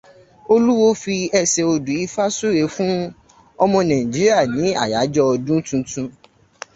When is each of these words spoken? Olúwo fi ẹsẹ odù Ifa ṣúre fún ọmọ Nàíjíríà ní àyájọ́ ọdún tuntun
Olúwo 0.53 0.87
fi 1.01 1.15
ẹsẹ 1.39 1.61
odù 1.73 1.93
Ifa 2.05 2.23
ṣúre 2.37 2.63
fún 2.75 2.91
ọmọ 3.63 3.79
Nàíjíríà 3.89 4.37
ní 4.57 4.67
àyájọ́ 4.83 5.29
ọdún 5.33 5.59
tuntun 5.67 6.07